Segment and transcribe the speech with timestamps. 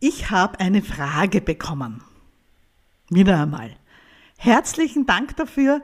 [0.00, 2.02] Ich habe eine Frage bekommen.
[3.10, 3.70] Wieder einmal.
[4.38, 5.82] Herzlichen Dank dafür.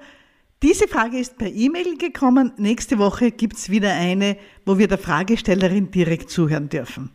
[0.63, 2.53] Diese Frage ist per E-Mail gekommen.
[2.59, 4.37] Nächste Woche gibt es wieder eine,
[4.67, 7.11] wo wir der Fragestellerin direkt zuhören dürfen.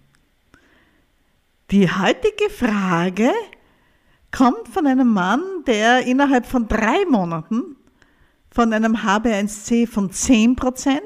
[1.71, 3.31] Die heutige Frage
[4.31, 7.75] kommt von einem Mann, der innerhalb von drei Monaten
[8.49, 10.99] von einem HB1C von 10%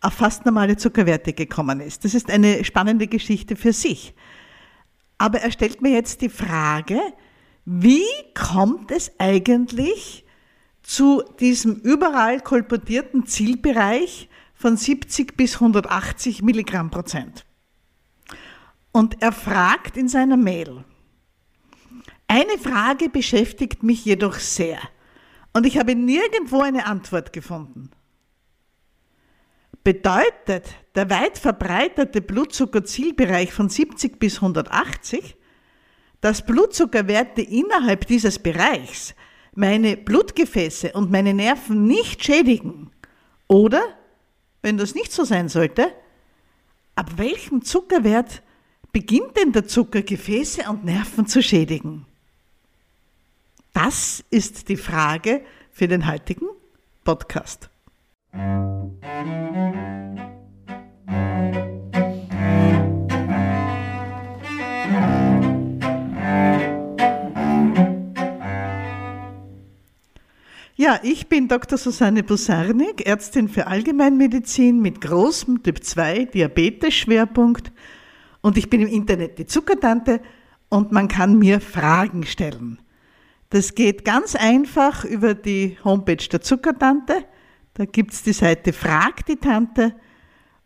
[0.00, 2.04] auf fast normale Zuckerwerte gekommen ist.
[2.04, 4.14] Das ist eine spannende Geschichte für sich.
[5.20, 6.98] Aber er stellt mir jetzt die Frage,
[7.66, 10.24] wie kommt es eigentlich
[10.82, 17.44] zu diesem überall kolportierten Zielbereich von 70 bis 180 Milligramm Prozent?
[18.92, 20.84] Und er fragt in seiner Mail,
[22.26, 24.78] eine Frage beschäftigt mich jedoch sehr
[25.52, 27.90] und ich habe nirgendwo eine Antwort gefunden.
[29.82, 35.36] Bedeutet der weit verbreitete Blutzuckerzielbereich von 70 bis 180,
[36.20, 39.14] dass Blutzuckerwerte innerhalb dieses Bereichs
[39.54, 42.90] meine Blutgefäße und meine Nerven nicht schädigen?
[43.48, 43.82] Oder,
[44.62, 45.92] wenn das nicht so sein sollte,
[46.94, 48.42] ab welchem Zuckerwert
[48.92, 52.04] beginnt denn der Zucker Gefäße und Nerven zu schädigen?
[53.72, 56.48] Das ist die Frage für den heutigen
[57.02, 57.69] Podcast.
[70.76, 71.76] Ja, ich bin Dr.
[71.76, 77.70] Susanne Busarnik, Ärztin für Allgemeinmedizin mit großem Typ 2 Diabetes-Schwerpunkt
[78.40, 80.22] und ich bin im Internet die Zuckertante
[80.70, 82.78] und man kann mir Fragen stellen.
[83.50, 87.24] Das geht ganz einfach über die Homepage der Zuckertante.
[87.80, 89.94] Da gibt es die Seite Frag die Tante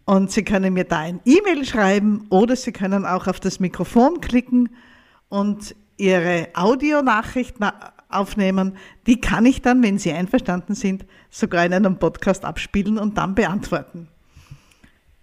[0.04, 4.20] und Sie können mir da ein E-Mail schreiben oder Sie können auch auf das Mikrofon
[4.20, 4.70] klicken
[5.28, 7.54] und Ihre Audionachricht
[8.08, 8.76] aufnehmen.
[9.06, 13.36] Die kann ich dann, wenn Sie einverstanden sind, sogar in einem Podcast abspielen und dann
[13.36, 14.08] beantworten.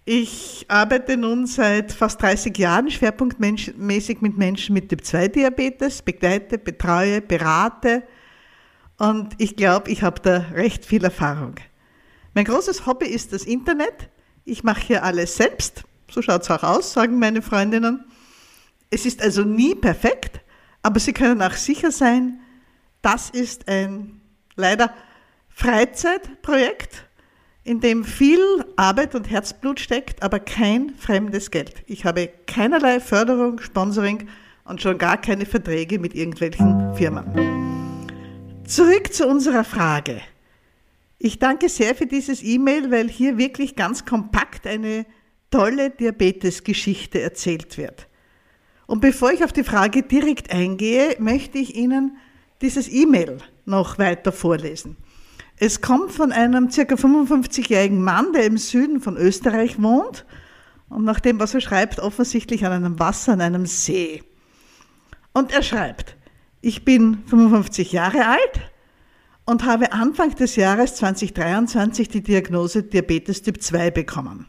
[0.06, 8.02] Ich arbeite nun seit fast 30 Jahren schwerpunktmäßig mit Menschen mit Typ-2-Diabetes, begleite, betreue, berate
[8.96, 11.56] und ich glaube, ich habe da recht viel Erfahrung.
[12.34, 14.08] Mein großes Hobby ist das Internet.
[14.44, 15.84] Ich mache hier alles selbst.
[16.10, 18.04] So schaut es auch aus, sagen meine Freundinnen.
[18.90, 20.40] Es ist also nie perfekt,
[20.82, 22.40] aber Sie können auch sicher sein,
[23.00, 24.20] das ist ein
[24.54, 24.92] leider
[25.48, 27.06] Freizeitprojekt
[27.64, 28.40] in dem viel
[28.76, 31.84] Arbeit und Herzblut steckt, aber kein fremdes Geld.
[31.86, 34.28] Ich habe keinerlei Förderung, Sponsoring
[34.64, 38.06] und schon gar keine Verträge mit irgendwelchen Firmen.
[38.66, 40.20] Zurück zu unserer Frage.
[41.24, 45.06] Ich danke sehr für dieses E-Mail, weil hier wirklich ganz kompakt eine
[45.52, 48.08] tolle Diabetes-Geschichte erzählt wird.
[48.88, 52.16] Und bevor ich auf die Frage direkt eingehe, möchte ich Ihnen
[52.60, 54.96] dieses E-Mail noch weiter vorlesen.
[55.58, 60.26] Es kommt von einem circa 55-jährigen Mann, der im Süden von Österreich wohnt
[60.88, 64.24] und nach dem, was er schreibt, offensichtlich an einem Wasser, an einem See.
[65.32, 66.16] Und er schreibt,
[66.62, 68.71] ich bin 55 Jahre alt
[69.44, 74.46] und habe Anfang des Jahres 2023 die Diagnose Diabetes Typ 2 bekommen.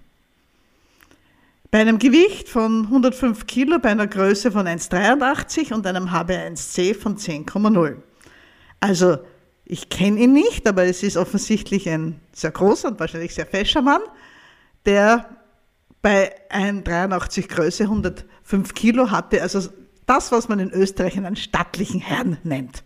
[1.72, 7.18] Bei einem Gewicht von 105 Kilo, bei einer Größe von 1,83 und einem HB1C von
[7.18, 7.98] 10,0.
[8.80, 9.18] Also
[9.66, 13.82] ich kenne ihn nicht, aber es ist offensichtlich ein sehr großer und wahrscheinlich sehr fescher
[13.82, 14.02] Mann,
[14.86, 15.30] der
[16.04, 19.68] bei 1,83 Größe 105 Kilo hatte, also
[20.06, 22.84] das, was man in Österreich einen stattlichen Herrn nennt.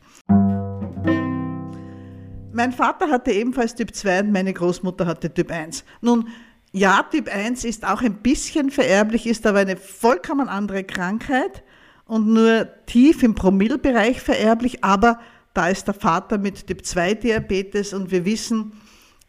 [2.58, 5.84] Mein Vater hatte ebenfalls Typ 2 und meine Großmutter hatte Typ 1.
[6.02, 6.28] Nun,
[6.72, 11.62] ja, Typ 1 ist auch ein bisschen vererblich, ist aber eine vollkommen andere Krankheit
[12.06, 15.20] und nur tief im Promillbereich vererblich, aber
[15.54, 18.72] da ist der Vater mit Typ-2-Diabetes und wir wissen,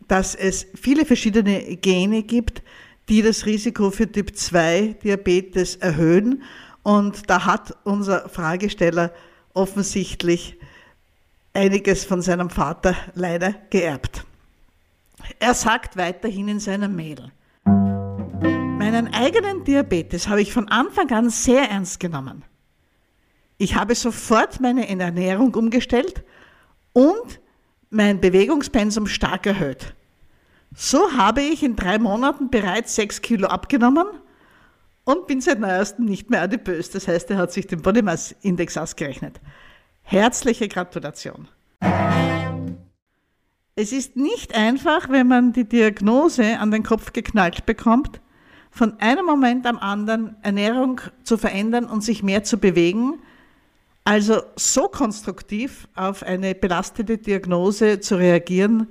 [0.06, 2.62] dass es viele verschiedene Gene gibt,
[3.11, 6.44] die das Risiko für Typ-2-Diabetes erhöhen.
[6.82, 9.12] Und da hat unser Fragesteller
[9.53, 10.58] offensichtlich
[11.58, 14.25] einiges von seinem Vater leider geerbt.
[15.40, 17.32] Er sagt weiterhin in seiner Mail,
[17.64, 22.44] meinen eigenen Diabetes habe ich von Anfang an sehr ernst genommen.
[23.58, 26.22] Ich habe sofort meine Ernährung umgestellt
[26.93, 27.40] und
[27.90, 29.94] mein Bewegungspensum stark erhöht.
[30.76, 34.06] So habe ich in drei Monaten bereits sechs Kilo abgenommen
[35.02, 36.90] und bin seit neuestem nicht mehr adipös.
[36.90, 39.40] Das heißt, er hat sich den Body Mass Index ausgerechnet.
[40.10, 41.49] Herzliche Gratulation.
[43.75, 48.22] Es ist nicht einfach, wenn man die Diagnose an den Kopf geknallt bekommt,
[48.70, 53.19] von einem Moment am anderen Ernährung zu verändern und sich mehr zu bewegen.
[54.02, 58.88] Also so konstruktiv auf eine belastete Diagnose zu reagieren,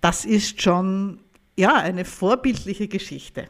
[0.00, 1.20] das ist schon
[1.58, 3.48] ja eine vorbildliche Geschichte.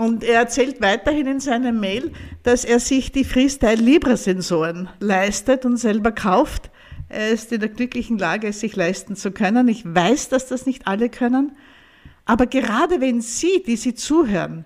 [0.00, 2.12] Und er erzählt weiterhin in seiner Mail,
[2.42, 6.70] dass er sich die Freestyle Libra Sensoren leistet und selber kauft.
[7.10, 9.68] Er ist in der glücklichen Lage, es sich leisten zu können.
[9.68, 11.52] Ich weiß, dass das nicht alle können.
[12.24, 14.64] Aber gerade wenn Sie, die Sie zuhören,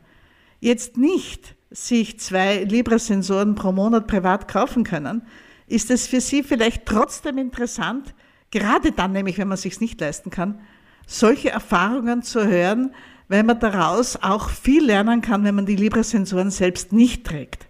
[0.61, 5.23] jetzt nicht sich zwei Libra-Sensoren pro Monat privat kaufen können,
[5.67, 8.15] ist es für Sie vielleicht trotzdem interessant,
[8.53, 10.61] gerade dann nämlich, wenn man sich nicht leisten kann,
[11.09, 12.95] solche Erfahrungen zu hören,
[13.29, 17.67] weil man daraus auch viel lernen kann, wenn man die Libra-Sensoren selbst nicht trägt.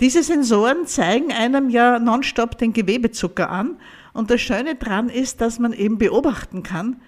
[0.00, 3.76] Diese Sensoren zeigen einem ja nonstop den Gewebezucker an
[4.12, 7.00] und das Schöne daran ist, dass man eben beobachten kann,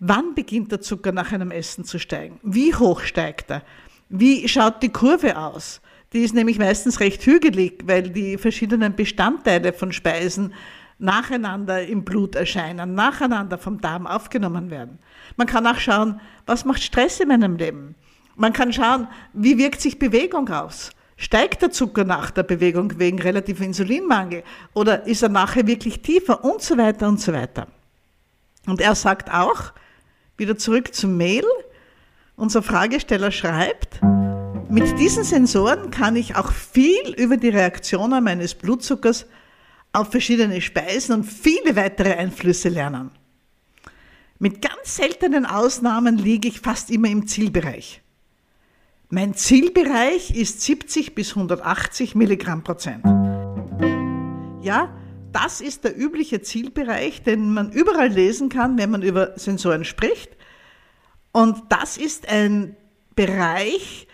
[0.00, 3.62] wann beginnt der Zucker nach einem Essen zu steigen, wie hoch steigt er,
[4.08, 5.80] wie schaut die Kurve aus.
[6.12, 10.52] Die ist nämlich meistens recht hügelig, weil die verschiedenen Bestandteile von Speisen
[11.00, 14.98] nacheinander im Blut erscheinen, nacheinander vom Darm aufgenommen werden.
[15.36, 17.94] Man kann auch schauen, was macht Stress in meinem Leben.
[18.36, 20.90] Man kann schauen, wie wirkt sich Bewegung aus.
[21.16, 24.42] Steigt der Zucker nach der Bewegung wegen relativer Insulinmangel
[24.72, 27.66] oder ist er nachher wirklich tiefer und so weiter und so weiter.
[28.66, 29.72] Und er sagt auch,
[30.36, 31.44] wieder zurück zum Mail,
[32.36, 34.00] unser Fragesteller schreibt,
[34.70, 39.26] mit diesen Sensoren kann ich auch viel über die Reaktionen meines Blutzuckers
[39.92, 43.10] auf verschiedene Speisen und viele weitere Einflüsse lernen.
[44.38, 48.00] Mit ganz seltenen Ausnahmen liege ich fast immer im Zielbereich.
[49.10, 53.04] Mein Zielbereich ist 70 bis 180 Milligramm Prozent.
[54.62, 54.94] Ja,
[55.32, 60.30] das ist der übliche Zielbereich, den man überall lesen kann, wenn man über Sensoren spricht.
[61.32, 62.76] Und das ist ein
[63.14, 64.06] Bereich,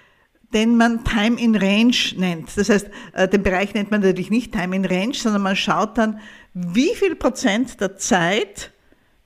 [0.53, 2.57] den man Time in Range nennt.
[2.57, 5.99] Das heißt, äh, den Bereich nennt man natürlich nicht Time in Range, sondern man schaut
[5.99, 6.21] dann,
[6.55, 8.73] wie viel Prozent der Zeit,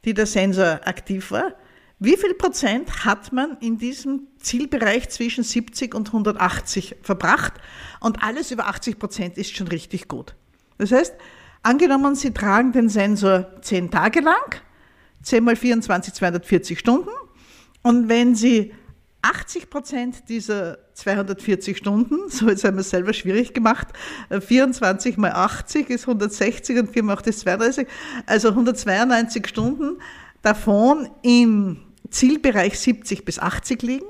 [0.05, 1.55] die der Sensor aktiv war,
[2.03, 7.53] wie viel Prozent hat man in diesem Zielbereich zwischen 70 und 180 verbracht?
[8.01, 10.35] Und alles über 80 Prozent ist schon richtig gut.
[10.79, 11.15] Das heißt,
[11.63, 14.63] angenommen, Sie tragen den Sensor 10 Tage lang,
[15.23, 17.11] 10 mal 24, 240 Stunden.
[17.83, 18.73] Und wenn Sie
[19.23, 23.89] 80 Prozent dieser 240 Stunden, so jetzt haben wir es selber schwierig gemacht,
[24.31, 27.87] 24 mal 80 ist 160 und 4 mal 8 ist 32,
[28.27, 29.99] also 192 Stunden
[30.43, 31.79] davon im
[32.11, 34.07] Zielbereich 70 bis 80 liegen,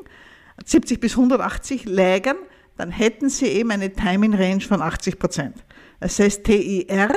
[0.64, 2.36] 70 bis 180 lägen,
[2.76, 5.56] dann hätten Sie eben eine Timing Range von 80 Prozent.
[6.00, 7.12] Das heißt TIR,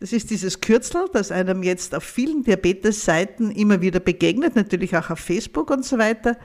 [0.00, 5.10] das ist dieses Kürzel, das einem jetzt auf vielen Diabetes-Seiten immer wieder begegnet, natürlich auch
[5.10, 6.36] auf Facebook und so weiter.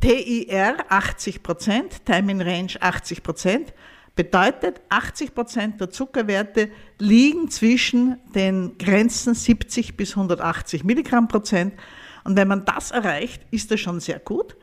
[0.00, 3.74] TIR 80 Prozent, Time in Range 80 Prozent,
[4.16, 11.74] bedeutet 80 Prozent der Zuckerwerte liegen zwischen den Grenzen 70 bis 180 Milligramm Prozent.
[12.24, 14.56] Und wenn man das erreicht, ist das schon sehr gut.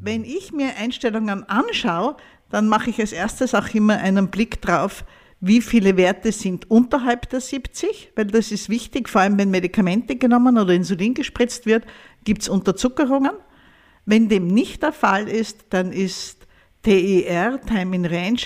[0.00, 2.16] Wenn ich mir Einstellungen anschaue,
[2.50, 5.04] dann mache ich als erstes auch immer einen Blick drauf,
[5.46, 10.16] wie viele Werte sind unterhalb der 70, weil das ist wichtig, vor allem wenn Medikamente
[10.16, 11.84] genommen oder Insulin gespritzt wird,
[12.24, 13.32] gibt es Unterzuckerungen.
[14.06, 16.46] Wenn dem nicht der Fall ist, dann ist
[16.82, 18.40] TIR, Time in Range,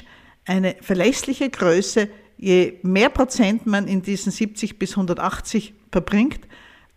[0.44, 2.08] eine verlässliche Größe.
[2.36, 6.40] Je mehr Prozent man in diesen 70 bis 180 verbringt,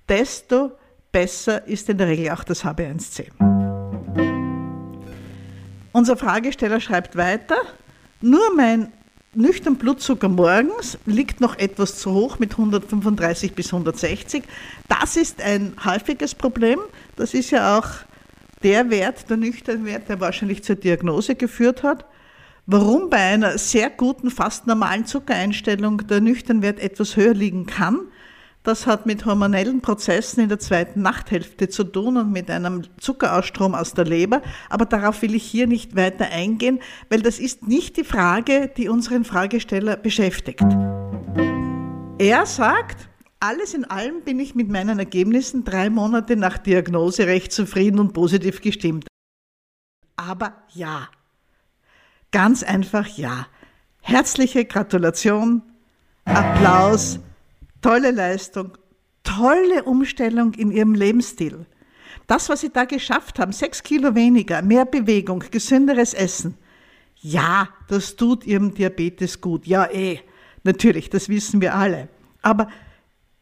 [0.10, 0.72] desto
[1.12, 3.28] besser ist in der Regel auch das HB1C.
[5.92, 7.58] Unser Fragesteller schreibt weiter,
[8.22, 8.92] nur mein
[9.34, 14.44] nüchtern Blutzucker morgens liegt noch etwas zu hoch mit 135 bis 160.
[14.90, 16.80] Das ist ein häufiges Problem.
[17.16, 17.88] Das ist ja auch
[18.64, 22.06] der Wert, der nüchterne Wert, der wahrscheinlich zur Diagnose geführt hat.
[22.68, 28.02] Warum bei einer sehr guten, fast normalen Zuckereinstellung der nüchterne Wert etwas höher liegen kann,
[28.64, 33.74] das hat mit hormonellen Prozessen in der zweiten Nachthälfte zu tun und mit einem Zuckerausstrom
[33.74, 34.42] aus der Leber.
[34.70, 38.88] Aber darauf will ich hier nicht weiter eingehen, weil das ist nicht die Frage, die
[38.88, 40.66] unseren Fragesteller beschäftigt.
[42.20, 47.52] Er sagt, alles in allem bin ich mit meinen Ergebnissen drei Monate nach Diagnose recht
[47.52, 49.08] zufrieden und positiv gestimmt.
[50.16, 51.08] Aber ja,
[52.32, 53.48] ganz einfach ja.
[54.04, 55.64] Herzliche Gratulation,
[56.26, 57.20] Applaus
[57.82, 58.78] tolle Leistung,
[59.24, 61.66] tolle Umstellung in ihrem Lebensstil.
[62.28, 66.58] Das, was sie da geschafft haben, sechs Kilo weniger, mehr Bewegung, gesünderes Essen.
[67.22, 69.68] Ja, das tut ihrem Diabetes gut.
[69.68, 70.20] Ja, eh,
[70.64, 72.10] natürlich, das wissen wir alle.
[72.42, 72.70] Aber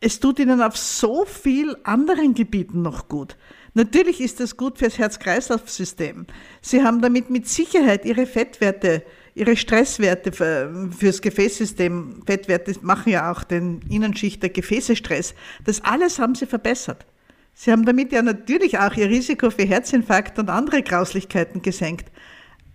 [0.02, 3.38] es tut ihnen auf so vielen anderen Gebieten noch gut.
[3.74, 6.26] Natürlich ist das gut fürs Herz-Kreislauf-System.
[6.62, 9.04] Sie haben damit mit Sicherheit Ihre Fettwerte,
[9.36, 15.34] Ihre Stresswerte fürs Gefäßsystem, Fettwerte machen ja auch den Innenschicht der Gefäße Stress.
[15.66, 17.06] Das alles haben Sie verbessert.
[17.54, 22.12] Sie haben damit ja natürlich auch Ihr Risiko für Herzinfarkt und andere Grauslichkeiten gesenkt.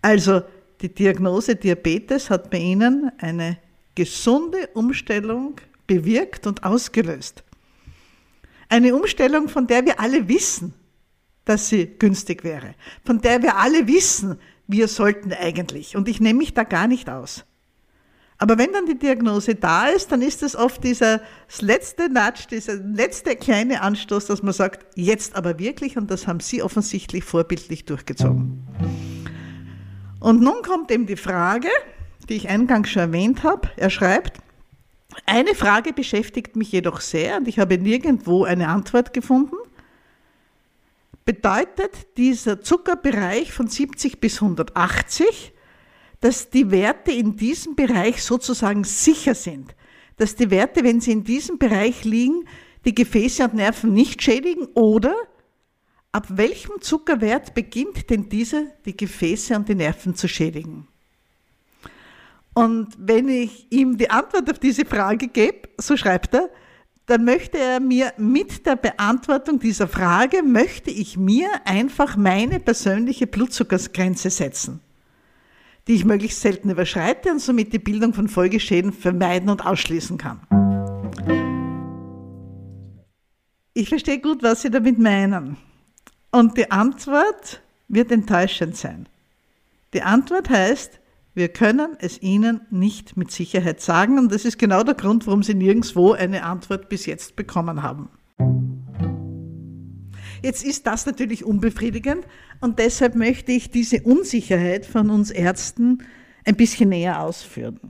[0.03, 0.43] Also
[0.81, 3.59] die Diagnose Diabetes hat bei Ihnen eine
[3.95, 5.57] gesunde Umstellung
[5.87, 7.45] bewirkt und ausgelöst.
[8.69, 10.75] Eine Umstellung, von der wir alle wissen,
[11.45, 15.97] dass sie günstig wäre, von der wir alle wissen, wir sollten eigentlich.
[15.97, 17.45] Und ich nehme mich da gar nicht aus.
[18.39, 21.21] Aber wenn dann die Diagnose da ist, dann ist es oft dieser
[21.61, 26.41] letzte Natsch, dieser letzte kleine Anstoß, dass man sagt, jetzt aber wirklich, und das haben
[26.41, 28.67] Sie offensichtlich vorbildlich durchgezogen.
[30.19, 31.69] Und nun kommt eben die Frage,
[32.29, 33.69] die ich eingangs schon erwähnt habe.
[33.77, 34.39] Er schreibt,
[35.27, 39.55] eine Frage beschäftigt mich jedoch sehr und ich habe nirgendwo eine Antwort gefunden.
[41.25, 45.53] Bedeutet dieser Zuckerbereich von 70 bis 180,
[46.21, 49.75] dass die Werte in diesem Bereich sozusagen sicher sind?
[50.17, 52.47] Dass die Werte, wenn sie in diesem Bereich liegen,
[52.85, 54.67] die Gefäße und Nerven nicht schädigen?
[54.75, 55.15] Oder
[56.13, 60.89] ab welchem Zuckerwert beginnt denn dieser die Gefäße und die Nerven zu schädigen?
[62.53, 66.51] Und wenn ich ihm die Antwort auf diese Frage gebe, so schreibt er,
[67.07, 73.27] dann möchte er mir mit der Beantwortung dieser Frage, möchte ich mir einfach meine persönliche
[73.27, 74.81] Blutzuckersgrenze setzen,
[75.87, 80.41] die ich möglichst selten überschreite und somit die Bildung von Folgeschäden vermeiden und ausschließen kann.
[83.75, 85.57] Ich verstehe gut, was Sie damit meinen.
[86.31, 89.07] Und die Antwort wird enttäuschend sein.
[89.93, 91.01] Die Antwort heißt,
[91.35, 95.43] wir können es Ihnen nicht mit Sicherheit sagen und das ist genau der Grund, warum
[95.43, 98.09] Sie nirgendwo eine Antwort bis jetzt bekommen haben.
[100.43, 102.27] Jetzt ist das natürlich unbefriedigend
[102.61, 106.05] und deshalb möchte ich diese Unsicherheit von uns Ärzten
[106.45, 107.81] ein bisschen näher ausführen.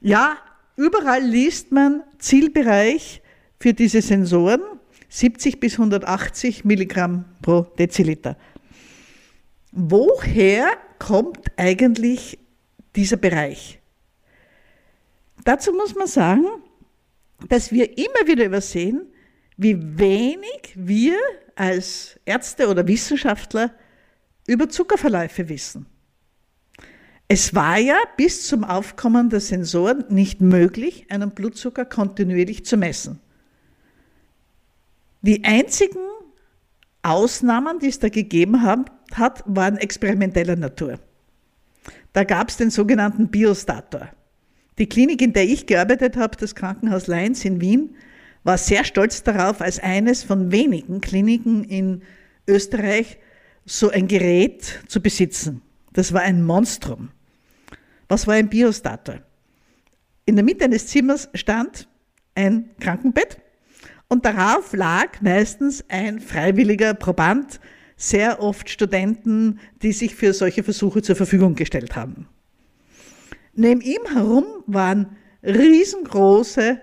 [0.00, 0.36] Ja,
[0.76, 3.20] überall liest man Zielbereich
[3.58, 4.60] für diese Sensoren
[5.08, 8.36] 70 bis 180 Milligramm pro Deziliter.
[9.80, 12.36] Woher kommt eigentlich
[12.96, 13.80] dieser Bereich?
[15.44, 16.46] Dazu muss man sagen,
[17.48, 19.06] dass wir immer wieder übersehen,
[19.56, 21.16] wie wenig wir
[21.54, 23.72] als Ärzte oder Wissenschaftler
[24.48, 25.86] über Zuckerverläufe wissen.
[27.28, 33.20] Es war ja bis zum Aufkommen der Sensoren nicht möglich, einen Blutzucker kontinuierlich zu messen.
[35.22, 36.00] Die einzigen
[37.08, 40.98] Ausnahmen, die es da gegeben hat, waren experimenteller Natur.
[42.12, 44.08] Da gab es den sogenannten Biostator.
[44.78, 47.96] Die Klinik, in der ich gearbeitet habe, das Krankenhaus Leins in Wien,
[48.44, 52.02] war sehr stolz darauf, als eines von wenigen Kliniken in
[52.46, 53.18] Österreich
[53.64, 55.62] so ein Gerät zu besitzen.
[55.92, 57.10] Das war ein Monstrum.
[58.08, 59.16] Was war ein Biostator?
[60.24, 61.88] In der Mitte eines Zimmers stand
[62.34, 63.38] ein Krankenbett
[64.08, 67.60] und darauf lag meistens ein freiwilliger Proband,
[67.96, 72.26] sehr oft Studenten, die sich für solche Versuche zur Verfügung gestellt haben.
[73.54, 76.80] Neben ihm herum waren riesengroße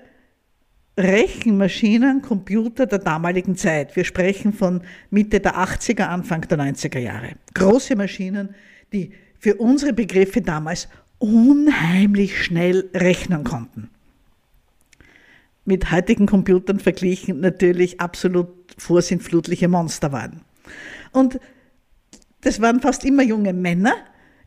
[0.98, 3.96] Rechenmaschinen, Computer der damaligen Zeit.
[3.96, 7.32] Wir sprechen von Mitte der 80er, Anfang der 90er Jahre.
[7.54, 8.56] Große Maschinen,
[8.94, 13.90] die für unsere Begriffe damals unheimlich schnell rechnen konnten
[15.66, 20.42] mit heutigen Computern verglichen natürlich absolut vorsintflutliche Monster waren.
[21.12, 21.40] Und
[22.42, 23.96] das waren fast immer junge Männer.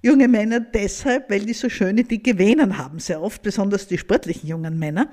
[0.01, 4.49] Junge Männer deshalb, weil die so schöne dicke Venen haben, sehr oft, besonders die sportlichen
[4.49, 5.09] jungen Männer.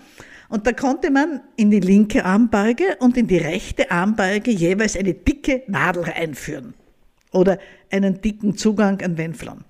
[0.48, 5.16] Und da konnte man in die linke Armbalge und in die rechte Armbalge jeweils eine
[5.16, 6.76] dicke Nadel einführen
[7.32, 7.58] oder
[7.90, 9.64] einen dicken Zugang an Venflon.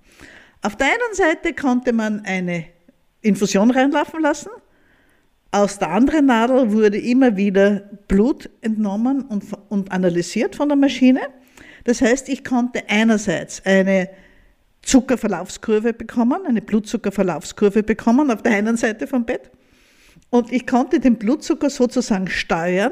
[0.61, 2.65] Auf der einen Seite konnte man eine
[3.21, 4.49] Infusion reinlaufen lassen
[5.55, 11.21] aus der anderen Nadel wurde immer wieder Blut entnommen und, und analysiert von der Maschine.
[11.85, 14.09] Das heißt, ich konnte einerseits eine
[14.81, 19.49] Zuckerverlaufskurve bekommen, eine Blutzuckerverlaufskurve bekommen auf der einen Seite vom Bett.
[20.29, 22.91] Und ich konnte den Blutzucker sozusagen steuern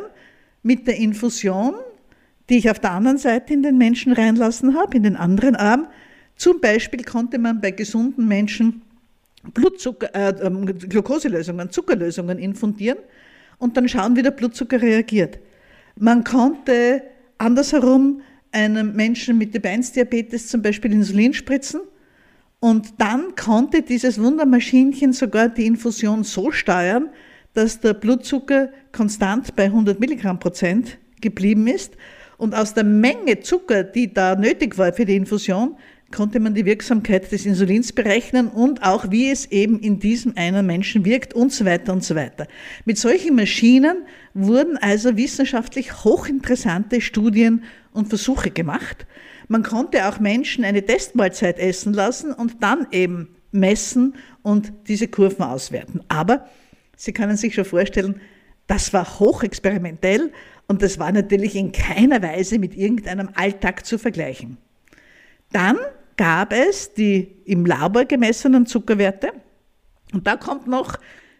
[0.61, 1.75] mit der Infusion,
[2.49, 5.87] die ich auf der anderen Seite in den Menschen reinlassen habe, in den anderen Arm.
[6.37, 8.83] Zum Beispiel konnte man bei gesunden Menschen
[9.53, 12.99] Blutzucker, äh, ähm, Glukoselösungen, Zuckerlösungen infundieren
[13.57, 15.39] und dann schauen, wie der Blutzucker reagiert.
[15.95, 17.03] Man konnte
[17.37, 18.21] andersherum
[18.51, 21.81] einem Menschen mit Typ 1 Diabetes zum Beispiel Insulin spritzen
[22.59, 27.09] und dann konnte dieses Wundermaschinchen sogar die Infusion so steuern,
[27.53, 31.95] dass der Blutzucker konstant bei 100 Milligramm Prozent geblieben ist
[32.37, 35.77] Und aus der Menge Zucker, die da nötig war für die Infusion,
[36.13, 40.65] konnte man die Wirksamkeit des Insulins berechnen und auch wie es eben in diesem einen
[40.65, 42.47] Menschen wirkt und so weiter und so weiter.
[42.85, 49.05] Mit solchen Maschinen wurden also wissenschaftlich hochinteressante Studien und Versuche gemacht.
[49.47, 55.43] Man konnte auch Menschen eine Testmahlzeit essen lassen und dann eben messen und diese Kurven
[55.43, 56.01] auswerten.
[56.07, 56.47] Aber
[56.95, 58.21] Sie können sich schon vorstellen,
[58.67, 60.31] das war hochexperimentell
[60.67, 64.57] und das war natürlich in keiner Weise mit irgendeinem Alltag zu vergleichen.
[65.51, 65.77] Dann
[66.17, 69.31] gab es die im Labor gemessenen Zuckerwerte.
[70.13, 70.97] Und da kommt noch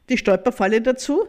[0.10, 1.28] die Stolperfalle dazu,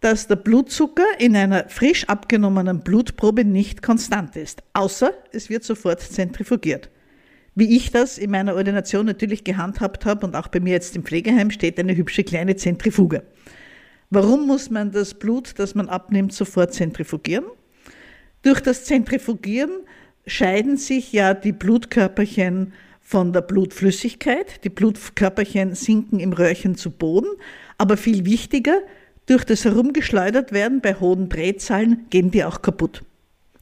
[0.00, 6.00] dass der Blutzucker in einer frisch abgenommenen Blutprobe nicht konstant ist, außer es wird sofort
[6.00, 6.90] zentrifugiert.
[7.54, 11.04] Wie ich das in meiner Ordination natürlich gehandhabt habe und auch bei mir jetzt im
[11.04, 13.24] Pflegeheim steht eine hübsche kleine Zentrifuge.
[14.08, 17.44] Warum muss man das Blut, das man abnimmt, sofort zentrifugieren?
[18.42, 19.70] Durch das Zentrifugieren
[20.26, 24.64] scheiden sich ja die Blutkörperchen von der Blutflüssigkeit.
[24.64, 27.30] Die Blutkörperchen sinken im Röhrchen zu Boden.
[27.78, 28.78] Aber viel wichtiger,
[29.26, 33.04] durch das Herumgeschleudert werden bei hohen Drehzahlen gehen die auch kaputt.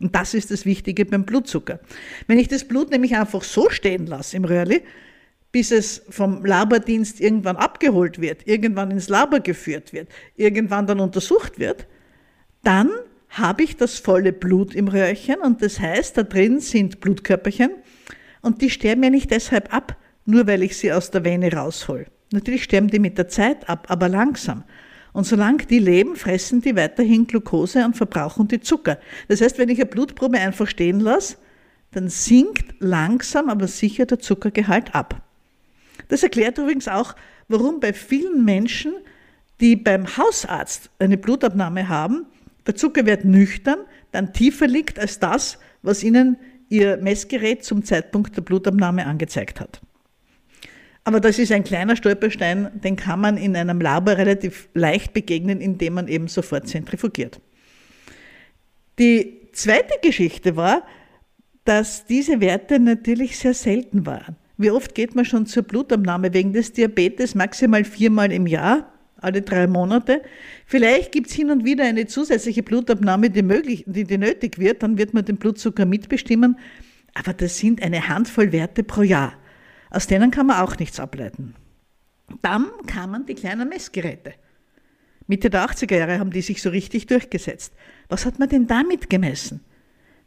[0.01, 1.81] Und das ist das Wichtige beim Blutzucker.
[2.27, 4.83] Wenn ich das Blut nämlich einfach so stehen lasse im Röhrli,
[5.51, 11.59] bis es vom Labordienst irgendwann abgeholt wird, irgendwann ins Labor geführt wird, irgendwann dann untersucht
[11.59, 11.87] wird,
[12.63, 12.91] dann
[13.31, 17.71] habe ich das volle Blut im Röhrchen und das heißt, da drin sind Blutkörperchen
[18.41, 22.07] und die sterben ja nicht deshalb ab, nur weil ich sie aus der Vene raushol.
[22.33, 24.65] Natürlich sterben die mit der Zeit ab, aber langsam.
[25.13, 28.99] Und solange die leben, fressen die weiterhin Glucose und verbrauchen die Zucker.
[29.29, 31.37] Das heißt, wenn ich eine Blutprobe einfach stehen lasse,
[31.93, 35.23] dann sinkt langsam, aber sicher der Zuckergehalt ab.
[36.09, 37.15] Das erklärt übrigens auch,
[37.49, 38.93] warum bei vielen Menschen,
[39.61, 42.27] die beim Hausarzt eine Blutabnahme haben,
[42.69, 43.79] der Zuckerwert nüchtern
[44.13, 46.37] dann tiefer liegt als das, was ihnen
[46.69, 49.81] ihr Messgerät zum Zeitpunkt der Blutabnahme angezeigt hat.
[51.05, 55.61] Aber das ist ein kleiner Stolperstein, den kann man in einem Labor relativ leicht begegnen,
[55.61, 57.41] indem man eben sofort zentrifugiert.
[58.99, 60.83] Die zweite Geschichte war,
[61.65, 64.37] dass diese Werte natürlich sehr selten waren.
[64.59, 67.35] Wie oft geht man schon zur Blutabnahme wegen des Diabetes?
[67.35, 70.23] Maximal viermal im Jahr alle drei Monate.
[70.67, 74.83] Vielleicht gibt es hin und wieder eine zusätzliche Blutabnahme, die, möglich, die, die nötig wird,
[74.83, 76.59] dann wird man den Blutzucker mitbestimmen.
[77.15, 79.35] Aber das sind eine Handvoll Werte pro Jahr.
[79.91, 81.55] Aus denen kann man auch nichts ableiten.
[82.43, 84.35] Dann kamen die kleinen Messgeräte.
[85.27, 87.75] Mitte der 80er Jahre haben die sich so richtig durchgesetzt.
[88.09, 89.61] Was hat man denn damit gemessen?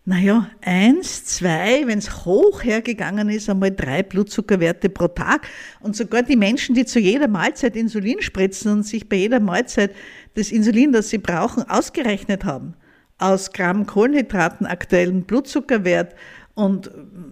[0.04, 5.48] Naja, eins, zwei, wenn es hoch hergegangen ist, einmal drei Blutzuckerwerte pro Tag.
[5.80, 9.94] Und sogar die Menschen, die zu jeder Mahlzeit Insulin spritzen und sich bei jeder Mahlzeit
[10.34, 12.74] das Insulin, das sie brauchen, ausgerechnet haben,
[13.20, 16.16] aus Gramm Kohlenhydraten, aktuellen Blutzuckerwert
[16.56, 16.90] und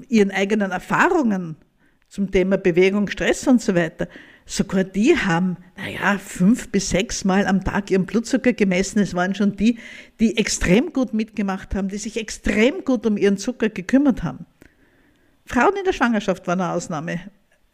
[0.08, 1.56] ihren eigenen Erfahrungen
[2.08, 4.08] zum Thema Bewegung, Stress und so weiter,
[4.52, 8.98] Sogar die haben, naja, fünf bis sechs Mal am Tag ihren Blutzucker gemessen.
[8.98, 9.78] Es waren schon die,
[10.20, 14.48] die extrem gut mitgemacht haben, die sich extrem gut um ihren Zucker gekümmert haben.
[15.46, 17.20] Frauen in der Schwangerschaft waren eine Ausnahme.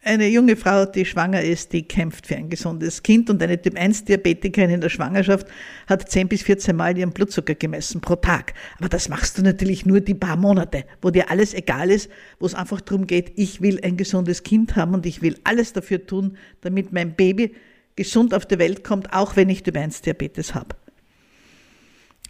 [0.06, 4.70] Eine junge Frau, die schwanger ist, die kämpft für ein gesundes Kind und eine Typ-1-Diabetikerin
[4.70, 5.48] in der Schwangerschaft
[5.88, 8.54] hat 10 bis 14 Mal ihren Blutzucker gemessen pro Tag.
[8.78, 12.46] Aber das machst du natürlich nur die paar Monate, wo dir alles egal ist, wo
[12.46, 16.06] es einfach darum geht, ich will ein gesundes Kind haben und ich will alles dafür
[16.06, 17.56] tun, damit mein Baby
[17.96, 20.76] gesund auf die Welt kommt, auch wenn ich Typ-1-Diabetes habe.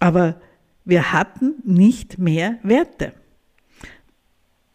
[0.00, 0.40] Aber
[0.86, 3.12] wir hatten nicht mehr Werte.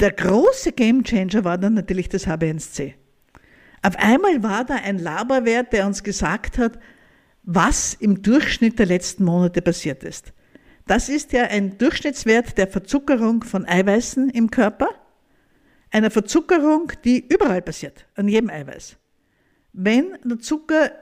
[0.02, 2.96] Der große Gamechanger war dann natürlich das HB1C.
[3.84, 6.80] Auf einmal war da ein Laberwert, der uns gesagt hat,
[7.44, 10.34] was im Durchschnitt der letzten Monate passiert ist.
[10.88, 14.90] Das ist ja ein Durchschnittswert der Verzuckerung von Eiweißen im Körper,
[15.92, 18.98] einer Verzuckerung, die überall passiert, an jedem Eiweiß.
[19.74, 20.94] Wenn der Zucker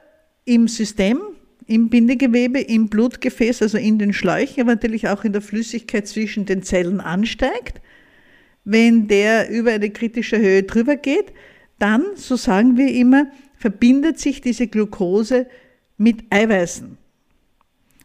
[0.44, 1.22] im System,
[1.66, 6.44] im Bindegewebe, im Blutgefäß, also in den Schläuchen, aber natürlich auch in der Flüssigkeit zwischen
[6.44, 7.80] den Zellen ansteigt,
[8.64, 11.32] wenn der über eine kritische Höhe drüber geht,
[11.78, 15.46] dann, so sagen wir immer, verbindet sich diese Glucose
[15.96, 16.96] mit Eiweißen.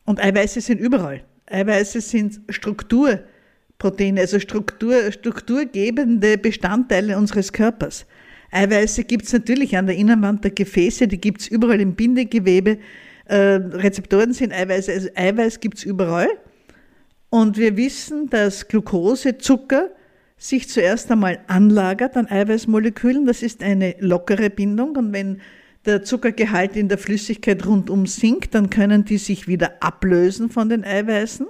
[0.06, 1.24] Und Eiweiße sind überall.
[1.48, 8.06] Eiweiße sind Strukturproteine, also Struktur, strukturgebende Bestandteile unseres Körpers.
[8.52, 12.78] Eiweiße gibt es natürlich an der Innenwand der Gefäße, die gibt es überall im Bindegewebe.
[13.26, 16.30] Äh, Rezeptoren sind Eiweiße, also Eiweiß gibt es überall.
[17.30, 19.90] Und wir wissen, dass Glucose, Zucker,
[20.38, 23.26] sich zuerst einmal anlagert an Eiweißmolekülen.
[23.26, 25.42] Das ist eine lockere Bindung und wenn
[25.86, 30.84] der Zuckergehalt in der Flüssigkeit rundum sinkt, dann können die sich wieder ablösen von den
[30.84, 31.48] Eiweißen.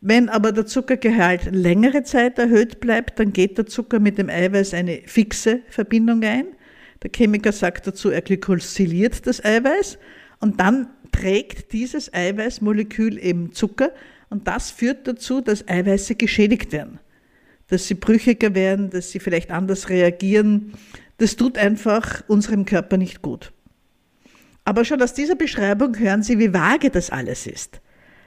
[0.00, 4.74] Wenn aber der Zuckergehalt längere Zeit erhöht bleibt, dann geht der Zucker mit dem Eiweiß
[4.74, 6.46] eine fixe Verbindung ein.
[7.02, 9.98] Der Chemiker sagt dazu, er glykosyliert das Eiweiß
[10.40, 13.92] und dann trägt dieses Eiweißmolekül eben Zucker
[14.30, 17.00] und das führt dazu, dass Eiweiße geschädigt werden,
[17.68, 20.72] dass sie brüchiger werden, dass sie vielleicht anders reagieren.
[21.18, 23.52] Das tut einfach unserem Körper nicht gut.
[24.64, 27.80] Aber schon aus dieser Beschreibung hören Sie, wie vage das alles ist.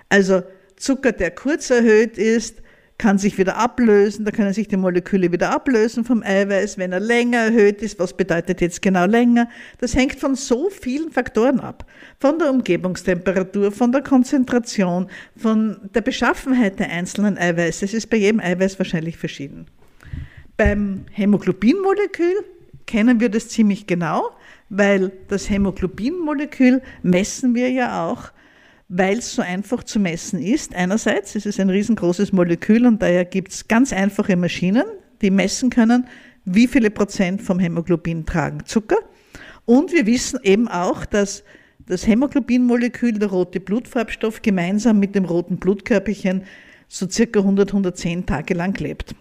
[0.09, 0.41] Also
[0.75, 2.61] Zucker, der kurz erhöht ist,
[3.01, 6.99] kann sich wieder ablösen, da können sich die Moleküle wieder ablösen vom Eiweiß, wenn er
[6.99, 7.97] länger erhöht ist.
[7.97, 9.49] Was bedeutet jetzt genau länger?
[9.79, 11.87] Das hängt von so vielen Faktoren ab.
[12.19, 17.85] Von der Umgebungstemperatur, von der Konzentration, von der Beschaffenheit der einzelnen Eiweiße.
[17.85, 19.65] Es ist bei jedem Eiweiß wahrscheinlich verschieden.
[20.55, 22.45] Beim Hämoglobinmolekül
[22.85, 24.29] kennen wir das ziemlich genau,
[24.69, 28.31] weil das Hämoglobinmolekül messen wir ja auch
[28.93, 30.75] weil es so einfach zu messen ist.
[30.75, 34.83] Einerseits ist es ein riesengroßes Molekül und daher gibt es ganz einfache Maschinen,
[35.21, 36.07] die messen können,
[36.43, 38.97] wie viele Prozent vom Hämoglobin tragen Zucker.
[39.63, 41.45] Und wir wissen eben auch, dass
[41.87, 46.43] das Hämoglobinmolekül, der rote Blutfarbstoff, gemeinsam mit dem roten Blutkörperchen
[46.89, 49.15] so circa 100, 110 Tage lang lebt.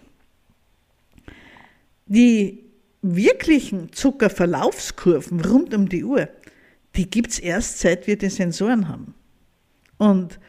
[2.07, 2.65] Die
[3.01, 6.27] wirklichen Zuckerverlaufskurven rund um die Uhr,
[6.97, 9.15] die gibt es erst seit wir die Sensoren haben.
[10.01, 10.39] Und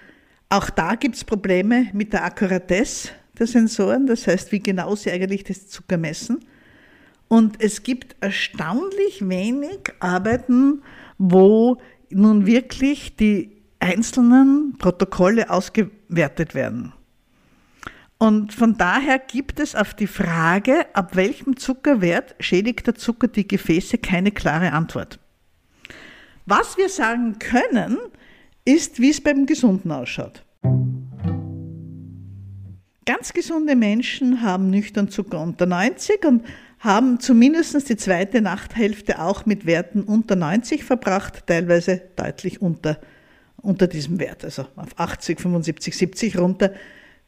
[0.48, 5.10] auch da gibt es Probleme mit der Akkuratesse der Sensoren, das heißt, wie genau sie
[5.10, 6.42] eigentlich das Zucker messen.
[7.28, 10.82] Und es gibt erstaunlich wenig Arbeiten,
[11.18, 11.76] wo
[12.08, 16.94] nun wirklich die einzelnen Protokolle ausgewertet werden.
[18.16, 23.46] Und von daher gibt es auf die Frage, ab welchem Zuckerwert schädigt der Zucker die
[23.46, 25.18] Gefäße, keine klare Antwort.
[26.46, 27.98] Was wir sagen können,
[28.64, 30.44] ist, wie es beim Gesunden ausschaut.
[33.04, 36.44] Ganz gesunde Menschen haben nüchtern Zucker unter 90 und
[36.78, 43.00] haben zumindest die zweite Nachthälfte auch mit Werten unter 90 verbracht, teilweise deutlich unter,
[43.56, 46.74] unter diesem Wert, also auf 80, 75, 70 runter.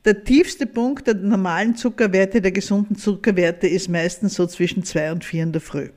[0.04, 5.24] Der tiefste Punkt der normalen Zuckerwerte, der gesunden Zuckerwerte, ist meistens so zwischen 2 und
[5.24, 5.88] 4 in der Früh.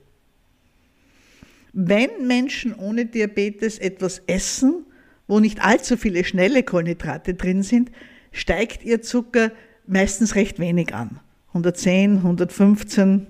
[1.73, 4.86] Wenn Menschen ohne Diabetes etwas essen,
[5.28, 7.92] wo nicht allzu viele schnelle Kohlenhydrate drin sind,
[8.32, 9.52] steigt ihr Zucker
[9.86, 11.20] meistens recht wenig an.
[11.50, 13.28] 110, 115,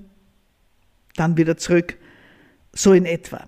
[1.16, 1.98] dann wieder zurück,
[2.74, 3.48] so in etwa.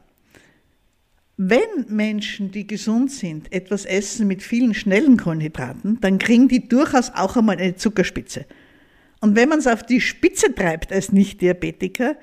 [1.37, 7.11] Wenn Menschen, die gesund sind, etwas essen mit vielen schnellen Kohlenhydraten, dann kriegen die durchaus
[7.11, 8.45] auch einmal eine Zuckerspitze.
[9.21, 12.15] Und wenn man es auf die Spitze treibt als Nicht-Diabetiker,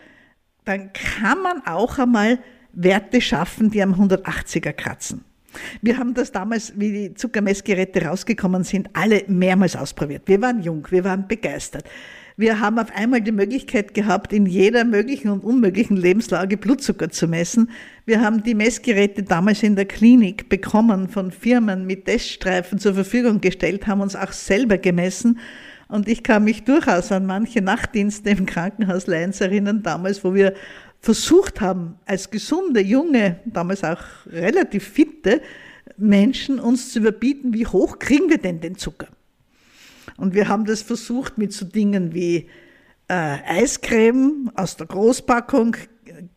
[0.64, 2.38] dann kann man auch einmal
[2.72, 5.24] Werte schaffen, die am 180er kratzen.
[5.82, 10.22] Wir haben das damals, wie die Zuckermessgeräte rausgekommen sind, alle mehrmals ausprobiert.
[10.26, 11.84] Wir waren jung, wir waren begeistert.
[12.38, 17.28] Wir haben auf einmal die Möglichkeit gehabt, in jeder möglichen und unmöglichen Lebenslage Blutzucker zu
[17.28, 17.70] messen.
[18.04, 23.40] Wir haben die Messgeräte damals in der Klinik bekommen, von Firmen mit Teststreifen zur Verfügung
[23.40, 25.38] gestellt, haben uns auch selber gemessen.
[25.88, 30.52] Und ich kann mich durchaus an manche Nachtdienste im Krankenhaus Leins erinnern, damals, wo wir
[31.06, 35.40] versucht haben, als gesunde, junge, damals auch relativ fitte
[35.96, 39.06] Menschen uns zu überbieten, wie hoch kriegen wir denn den Zucker?
[40.16, 42.48] Und wir haben das versucht mit so Dingen wie
[43.06, 45.76] äh, Eiscreme aus der Großpackung,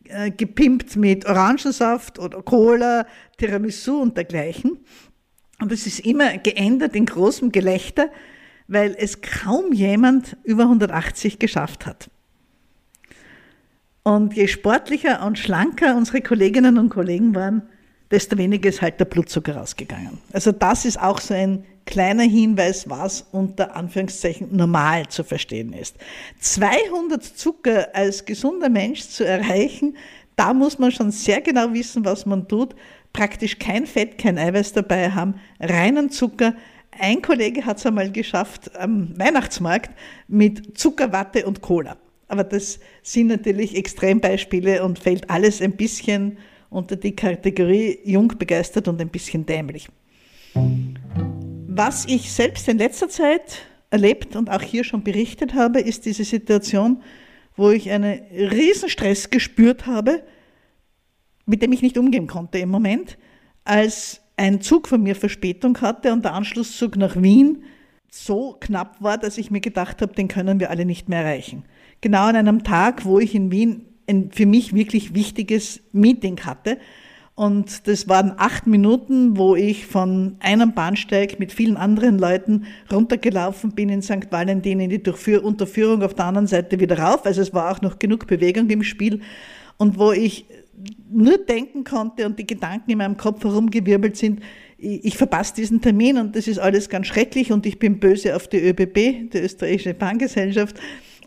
[0.04, 4.78] äh, gepimpt mit Orangensaft oder Cola, Tiramisu und dergleichen.
[5.60, 8.08] Und es ist immer geändert in großem Gelächter,
[8.68, 12.08] weil es kaum jemand über 180 geschafft hat.
[14.02, 17.62] Und je sportlicher und schlanker unsere Kolleginnen und Kollegen waren,
[18.10, 20.18] desto weniger ist halt der Blutzucker rausgegangen.
[20.32, 25.96] Also das ist auch so ein kleiner Hinweis, was unter Anführungszeichen normal zu verstehen ist.
[26.40, 29.96] 200 Zucker als gesunder Mensch zu erreichen,
[30.36, 32.74] da muss man schon sehr genau wissen, was man tut.
[33.12, 36.54] Praktisch kein Fett, kein Eiweiß dabei haben, reinen Zucker.
[36.98, 39.90] Ein Kollege hat es einmal geschafft am Weihnachtsmarkt
[40.28, 41.96] mit Zuckerwatte und Cola.
[42.30, 46.38] Aber das sind natürlich Extrembeispiele und fällt alles ein bisschen
[46.70, 49.88] unter die Kategorie jung, begeistert und ein bisschen dämlich.
[50.54, 56.22] Was ich selbst in letzter Zeit erlebt und auch hier schon berichtet habe, ist diese
[56.22, 57.02] Situation,
[57.56, 60.22] wo ich einen Riesenstress gespürt habe,
[61.46, 63.18] mit dem ich nicht umgehen konnte im Moment,
[63.64, 67.64] als ein Zug von mir Verspätung hatte und der Anschlusszug nach Wien
[68.10, 71.64] so knapp war, dass ich mir gedacht habe, den können wir alle nicht mehr erreichen
[72.00, 76.78] genau an einem Tag, wo ich in Wien ein für mich wirklich wichtiges Meeting hatte.
[77.34, 83.72] Und das waren acht Minuten, wo ich von einem Bahnsteig mit vielen anderen Leuten runtergelaufen
[83.72, 84.30] bin in St.
[84.30, 87.24] Valentin in die Durchführ Unterführung auf der anderen Seite wieder rauf.
[87.24, 89.20] Also es war auch noch genug Bewegung im Spiel.
[89.78, 90.44] Und wo ich
[91.10, 94.40] nur denken konnte und die Gedanken in meinem Kopf herumgewirbelt sind,
[94.80, 98.48] ich, verpasse diesen Termin und das ist alles ganz schrecklich und ich bin böse auf
[98.48, 100.76] die ÖBB, die österreichische Bahngesellschaft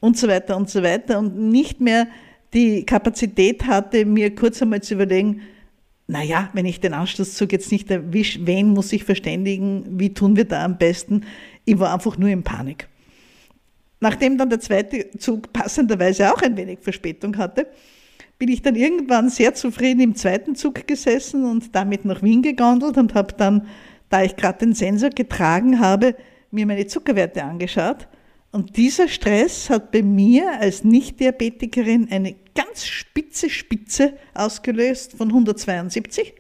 [0.02, 2.08] und so weiter und so weiter und nicht mehr
[2.54, 5.42] die Kapazität hatte, mir kurz einmal zu überlegen,
[6.08, 10.46] naja, wenn ich den Anschlusszug jetzt nicht erwische, wen muss ich verständigen, wie tun wir
[10.46, 11.26] da am besten?
[11.66, 12.88] Ich war einfach nur in Panik.
[14.00, 17.68] Nachdem dann der zweite Zug passenderweise auch ein wenig Verspätung hatte,
[18.40, 22.98] bin ich dann irgendwann sehr zufrieden im zweiten Zug gesessen und damit nach Wien gegondelt
[22.98, 23.68] und habe dann,
[24.10, 26.16] da ich gerade den Sensor getragen habe,
[26.52, 28.08] mir meine Zuckerwerte angeschaut.
[28.52, 36.36] Und dieser Stress hat bei mir als Nicht-Diabetikerin eine ganz spitze Spitze ausgelöst von 172.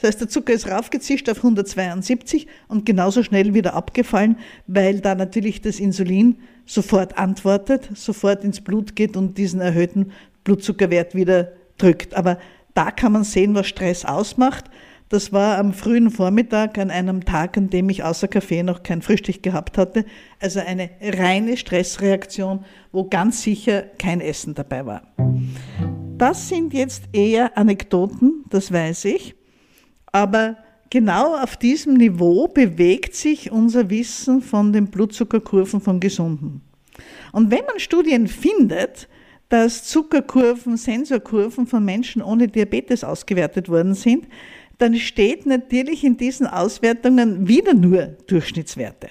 [0.00, 4.36] Das heißt, der Zucker ist raufgezischt auf 172 und genauso schnell wieder abgefallen,
[4.68, 10.12] weil da natürlich das Insulin sofort antwortet, sofort ins Blut geht und diesen erhöhten
[10.48, 12.14] Blutzuckerwert wieder drückt.
[12.14, 12.38] Aber
[12.72, 14.64] da kann man sehen, was Stress ausmacht.
[15.10, 19.02] Das war am frühen Vormittag an einem Tag, an dem ich außer Kaffee noch kein
[19.02, 20.06] Frühstück gehabt hatte.
[20.40, 25.02] Also eine reine Stressreaktion, wo ganz sicher kein Essen dabei war.
[26.16, 29.34] Das sind jetzt eher Anekdoten, das weiß ich.
[30.12, 30.56] Aber
[30.88, 36.62] genau auf diesem Niveau bewegt sich unser Wissen von den Blutzuckerkurven von Gesunden.
[37.32, 39.08] Und wenn man Studien findet,
[39.48, 44.26] dass Zuckerkurven, Sensorkurven von Menschen ohne Diabetes ausgewertet worden sind,
[44.78, 49.08] dann steht natürlich in diesen Auswertungen wieder nur Durchschnittswerte.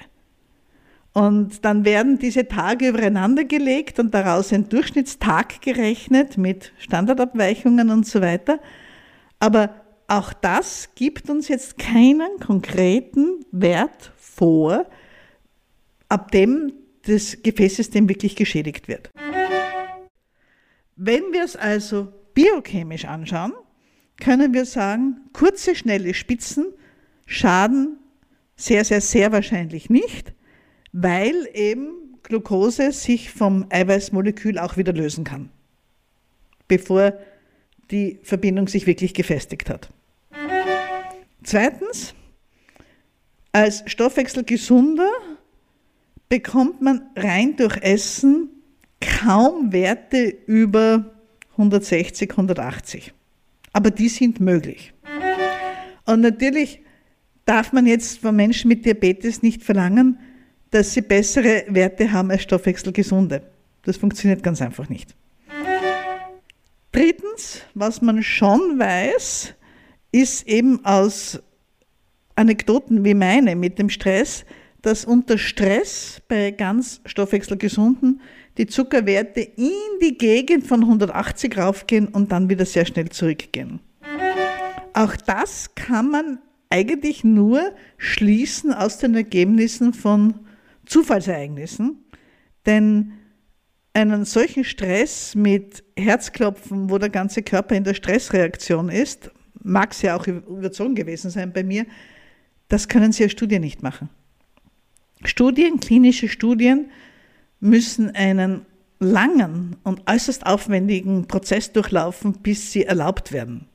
[1.13, 8.05] Und dann werden diese Tage übereinander gelegt und daraus ein Durchschnittstag gerechnet mit Standardabweichungen und
[8.05, 8.59] so weiter.
[9.39, 9.71] Aber
[10.07, 14.85] auch das gibt uns jetzt keinen konkreten Wert vor,
[16.07, 16.71] ab dem
[17.07, 19.09] das Gefäßsystem wirklich geschädigt wird.
[20.97, 23.53] Wenn wir es also biochemisch anschauen,
[24.19, 26.73] können wir sagen, kurze, schnelle Spitzen
[27.27, 27.99] schaden
[28.55, 30.33] sehr, sehr, sehr wahrscheinlich nicht,
[30.91, 35.49] weil eben Glucose sich vom Eiweißmolekül auch wieder lösen kann,
[36.67, 37.13] bevor
[37.91, 39.91] die Verbindung sich wirklich gefestigt hat.
[41.43, 42.15] Zweitens,
[43.51, 45.11] als Stoffwechsel gesunder
[46.27, 48.56] bekommt man rein durch Essen
[48.99, 51.05] kaum Werte über
[51.51, 53.13] 160, 180.
[53.73, 54.93] Aber die sind möglich.
[56.05, 56.81] Und natürlich
[57.45, 60.19] darf man jetzt von Menschen mit Diabetes nicht verlangen,
[60.71, 63.41] dass sie bessere Werte haben als Stoffwechselgesunde.
[63.83, 65.15] Das funktioniert ganz einfach nicht.
[66.91, 69.53] Drittens, was man schon weiß,
[70.11, 71.41] ist eben aus
[72.35, 74.45] Anekdoten wie meine mit dem Stress,
[74.81, 78.21] dass unter Stress bei ganz Stoffwechselgesunden
[78.57, 83.79] die Zuckerwerte in die Gegend von 180 raufgehen und dann wieder sehr schnell zurückgehen.
[84.93, 90.39] Auch das kann man eigentlich nur schließen aus den Ergebnissen von
[90.85, 92.03] Zufallsereignissen,
[92.65, 93.13] denn
[93.93, 99.31] einen solchen Stress mit Herzklopfen, wo der ganze Körper in der Stressreaktion ist,
[99.63, 101.85] mag es ja auch überzogen gewesen sein bei mir,
[102.67, 104.09] das können Sie als Studie nicht machen.
[105.23, 106.91] Studien, klinische Studien
[107.59, 108.65] müssen einen
[108.99, 113.65] langen und äußerst aufwendigen Prozess durchlaufen, bis sie erlaubt werden.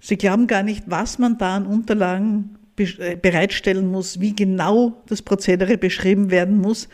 [0.00, 5.20] Sie glauben gar nicht, was man da an Unterlagen äh, bereitstellen muss, wie genau das
[5.20, 6.88] Prozedere beschrieben werden muss.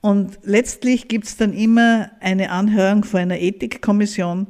[0.00, 4.48] Und letztlich gibt es dann immer eine Anhörung vor einer Ethikkommission,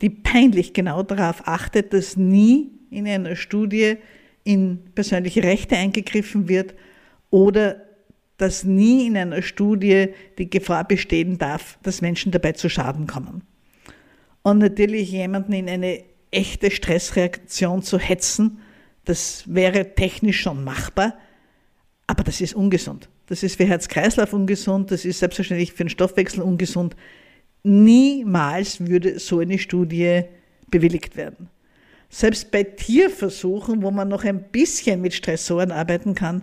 [0.00, 3.96] die peinlich genau darauf achtet, dass nie in einer Studie
[4.44, 6.74] in persönliche Rechte eingegriffen wird
[7.30, 7.83] oder
[8.36, 13.42] dass nie in einer Studie die Gefahr bestehen darf, dass Menschen dabei zu Schaden kommen.
[14.42, 18.58] Und natürlich jemanden in eine echte Stressreaktion zu hetzen,
[19.04, 21.14] das wäre technisch schon machbar,
[22.06, 23.08] aber das ist ungesund.
[23.26, 26.94] Das ist für Herz-Kreislauf ungesund, das ist selbstverständlich für den Stoffwechsel ungesund.
[27.62, 30.24] Niemals würde so eine Studie
[30.70, 31.48] bewilligt werden.
[32.10, 36.42] Selbst bei Tierversuchen, wo man noch ein bisschen mit Stressoren arbeiten kann,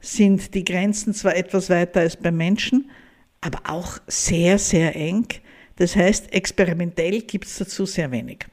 [0.00, 2.90] sind die Grenzen zwar etwas weiter als beim Menschen,
[3.40, 5.26] aber auch sehr, sehr eng.
[5.76, 8.46] Das heißt, experimentell gibt es dazu sehr wenig.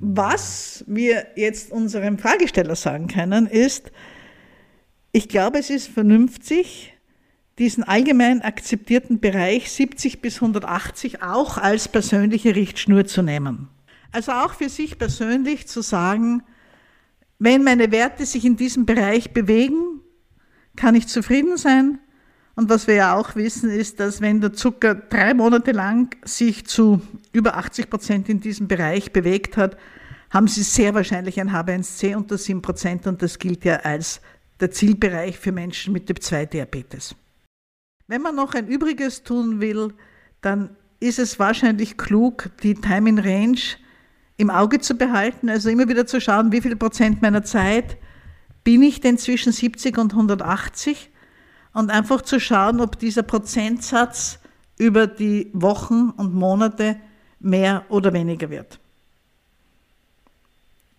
[0.00, 3.92] Was wir jetzt unserem Fragesteller sagen können, ist,
[5.12, 6.94] ich glaube, es ist vernünftig,
[7.58, 13.68] diesen allgemein akzeptierten Bereich 70 bis 180 auch als persönliche Richtschnur zu nehmen.
[14.10, 16.42] Also auch für sich persönlich zu sagen,
[17.42, 20.00] wenn meine Werte sich in diesem Bereich bewegen,
[20.76, 21.98] kann ich zufrieden sein.
[22.54, 26.66] Und was wir ja auch wissen, ist, dass wenn der Zucker drei Monate lang sich
[26.66, 27.02] zu
[27.32, 29.76] über 80 Prozent in diesem Bereich bewegt hat,
[30.30, 34.20] haben Sie sehr wahrscheinlich ein H1C unter 7 Prozent und das gilt ja als
[34.60, 37.16] der Zielbereich für Menschen mit Typ-2-Diabetes.
[38.06, 39.94] Wenn man noch ein Übriges tun will,
[40.42, 43.58] dann ist es wahrscheinlich klug, die Time in Range
[44.36, 47.96] im Auge zu behalten, also immer wieder zu schauen, wie viel Prozent meiner Zeit
[48.64, 51.10] bin ich denn zwischen 70 und 180
[51.74, 54.38] und einfach zu schauen, ob dieser Prozentsatz
[54.78, 56.96] über die Wochen und Monate
[57.40, 58.78] mehr oder weniger wird.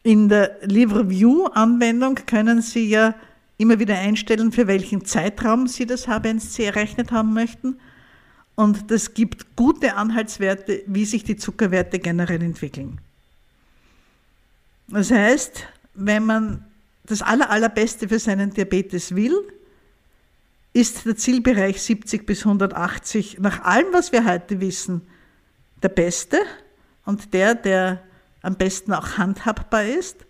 [0.04, 3.15] In der Live View Anwendung können Sie ja
[3.58, 7.78] immer wieder einstellen, für welchen Zeitraum Sie das H1C errechnet haben möchten.
[8.56, 13.00] Und das gibt gute Anhaltswerte, wie sich die Zuckerwerte generell entwickeln.
[14.88, 16.65] Das heißt, wenn man
[17.06, 19.36] das aller, allerbeste für seinen Diabetes will,
[20.74, 25.02] ist der Zielbereich 70 bis 180 nach allem, was wir heute wissen,
[25.84, 26.39] der beste
[27.06, 28.04] und der, der
[28.41, 30.26] am besten auch handhabbar ist.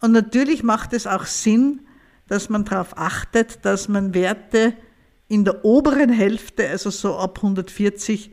[0.00, 1.80] Und natürlich macht es auch Sinn,
[2.26, 4.74] dass man darauf achtet, dass man Werte
[5.28, 8.32] in der oberen Hälfte, also so ab 140,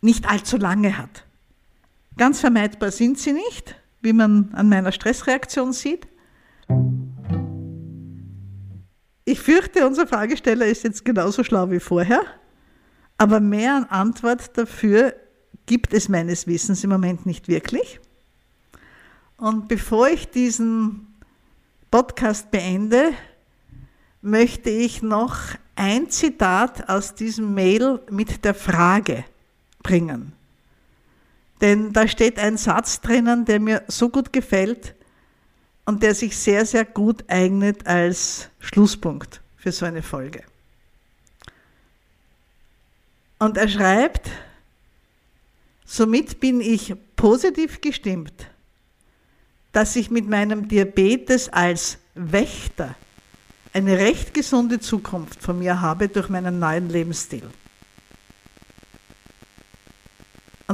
[0.00, 1.24] nicht allzu lange hat.
[2.16, 6.06] Ganz vermeidbar sind sie nicht, wie man an meiner Stressreaktion sieht.
[9.24, 12.20] Ich fürchte, unser Fragesteller ist jetzt genauso schlau wie vorher,
[13.16, 15.14] aber mehr an Antwort dafür
[15.66, 18.00] gibt es meines Wissens im Moment nicht wirklich.
[19.38, 21.06] Und bevor ich diesen
[21.90, 23.12] Podcast beende,
[24.20, 25.36] möchte ich noch
[25.74, 29.24] ein Zitat aus diesem Mail mit der Frage
[29.82, 30.33] bringen.
[31.60, 34.94] Denn da steht ein Satz drinnen, der mir so gut gefällt,
[35.84, 40.42] und der sich sehr, sehr gut eignet als Schlusspunkt für so eine Folge.
[43.38, 44.30] Und er schreibt,
[45.84, 48.32] somit bin ich positiv gestimmt,
[49.72, 52.94] dass ich mit meinem Diabetes als Wächter
[53.72, 57.50] eine recht gesunde Zukunft von mir habe durch meinen neuen Lebensstil.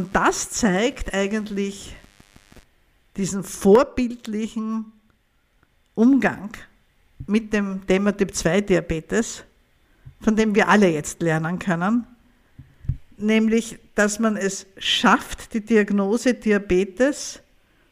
[0.01, 1.95] Und das zeigt eigentlich
[3.19, 4.87] diesen vorbildlichen
[5.95, 6.49] Umgang
[7.27, 9.45] mit dem Thema Typ 2 Diabetes,
[10.23, 12.07] von dem wir alle jetzt lernen können,
[13.19, 17.41] nämlich dass man es schafft, die Diagnose Diabetes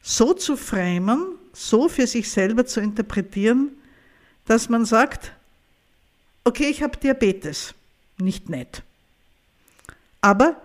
[0.00, 3.72] so zu framen, so für sich selber zu interpretieren,
[4.46, 5.32] dass man sagt,
[6.44, 7.74] okay, ich habe Diabetes,
[8.16, 8.82] nicht nett.
[10.22, 10.56] Aber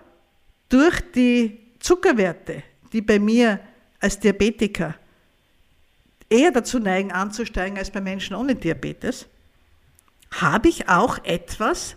[0.68, 3.60] durch die Zuckerwerte, die bei mir
[4.00, 4.94] als Diabetiker
[6.28, 9.26] eher dazu neigen, anzusteigen als bei Menschen ohne Diabetes,
[10.30, 11.96] habe ich auch etwas,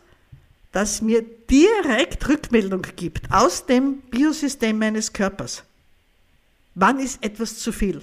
[0.71, 5.63] das mir direkt Rückmeldung gibt aus dem Biosystem meines Körpers.
[6.75, 8.01] Wann ist etwas zu viel?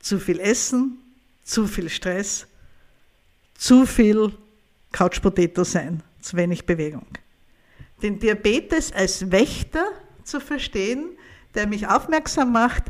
[0.00, 0.98] Zu viel Essen,
[1.44, 2.46] zu viel Stress,
[3.56, 4.32] zu viel
[4.90, 7.06] Couch Potato sein, zu wenig Bewegung.
[8.02, 9.84] Den Diabetes als Wächter
[10.24, 11.10] zu verstehen,
[11.54, 12.84] der mich aufmerksam macht,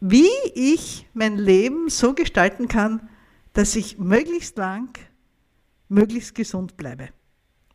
[0.00, 3.08] wie ich mein Leben so gestalten kann,
[3.52, 4.96] dass ich möglichst lang,
[5.88, 7.08] möglichst gesund bleibe.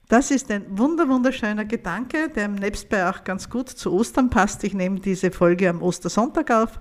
[0.08, 4.64] Das ist ein wunder, wunderschöner Gedanke, der im Nebstbei auch ganz gut zu Ostern passt.
[4.64, 6.80] Ich nehme diese Folge am Ostersonntag auf.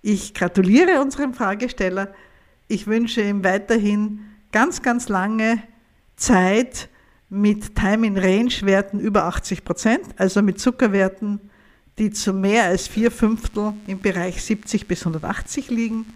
[0.00, 2.12] Ich gratuliere unserem Fragesteller.
[2.68, 5.62] Ich wünsche ihm weiterhin ganz, ganz lange
[6.16, 6.88] Zeit
[7.32, 11.40] mit Time in Range Werten über 80 Prozent, also mit Zuckerwerten
[11.98, 16.06] die zu mehr als vier Fünftel im Bereich 70 bis 180 liegen.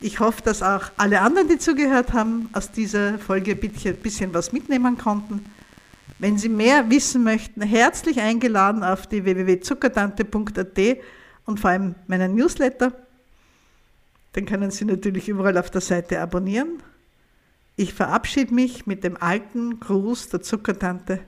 [0.00, 4.52] Ich hoffe, dass auch alle anderen, die zugehört haben, aus dieser Folge ein bisschen was
[4.52, 5.44] mitnehmen konnten.
[6.18, 10.78] Wenn Sie mehr wissen möchten, herzlich eingeladen auf die www.zuckertante.at
[11.44, 12.92] und vor allem meinen Newsletter.
[14.36, 16.82] Den können Sie natürlich überall auf der Seite abonnieren.
[17.76, 21.20] Ich verabschiede mich mit dem alten Gruß der Zuckertante.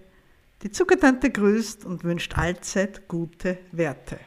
[0.62, 4.20] Die Zuckertante grüßt und wünscht allzeit gute Werte.